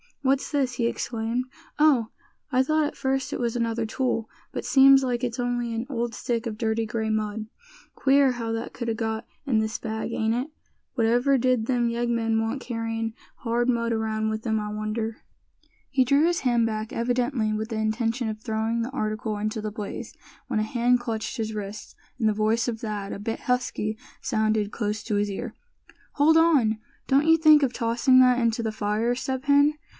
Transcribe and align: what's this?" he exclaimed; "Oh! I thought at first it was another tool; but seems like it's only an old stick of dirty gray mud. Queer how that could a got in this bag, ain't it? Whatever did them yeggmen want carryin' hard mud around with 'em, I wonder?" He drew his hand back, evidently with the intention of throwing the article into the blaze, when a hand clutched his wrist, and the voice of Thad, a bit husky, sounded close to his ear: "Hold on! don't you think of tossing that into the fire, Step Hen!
what's 0.23 0.51
this?" 0.51 0.73
he 0.73 0.85
exclaimed; 0.87 1.45
"Oh! 1.77 2.07
I 2.51 2.63
thought 2.63 2.85
at 2.85 2.95
first 2.97 3.33
it 3.33 3.39
was 3.39 3.55
another 3.55 3.85
tool; 3.85 4.29
but 4.51 4.65
seems 4.65 5.03
like 5.03 5.23
it's 5.23 5.39
only 5.39 5.73
an 5.73 5.85
old 5.89 6.13
stick 6.15 6.45
of 6.47 6.57
dirty 6.57 6.85
gray 6.87 7.09
mud. 7.09 7.47
Queer 7.95 8.33
how 8.33 8.51
that 8.51 8.71
could 8.73 8.87
a 8.89 8.93
got 8.93 9.25
in 9.45 9.59
this 9.59 9.77
bag, 9.77 10.11
ain't 10.11 10.33
it? 10.33 10.47
Whatever 10.93 11.37
did 11.37 11.65
them 11.65 11.89
yeggmen 11.89 12.39
want 12.39 12.61
carryin' 12.61 13.13
hard 13.37 13.67
mud 13.69 13.93
around 13.93 14.29
with 14.29 14.45
'em, 14.45 14.59
I 14.59 14.69
wonder?" 14.71 15.17
He 15.89 16.03
drew 16.03 16.25
his 16.25 16.41
hand 16.41 16.65
back, 16.65 16.91
evidently 16.93 17.53
with 17.53 17.69
the 17.69 17.77
intention 17.77 18.29
of 18.29 18.39
throwing 18.39 18.81
the 18.83 18.91
article 18.91 19.37
into 19.37 19.61
the 19.61 19.71
blaze, 19.71 20.13
when 20.47 20.59
a 20.59 20.63
hand 20.63 20.99
clutched 20.99 21.37
his 21.37 21.53
wrist, 21.53 21.95
and 22.19 22.29
the 22.29 22.33
voice 22.33 22.67
of 22.67 22.79
Thad, 22.79 23.11
a 23.11 23.19
bit 23.19 23.41
husky, 23.41 23.97
sounded 24.19 24.71
close 24.71 25.03
to 25.03 25.15
his 25.15 25.29
ear: 25.29 25.53
"Hold 26.13 26.37
on! 26.37 26.77
don't 27.07 27.27
you 27.27 27.37
think 27.37 27.61
of 27.63 27.73
tossing 27.73 28.19
that 28.19 28.39
into 28.39 28.63
the 28.63 28.71
fire, 28.71 29.13
Step 29.15 29.45
Hen! 29.45 29.75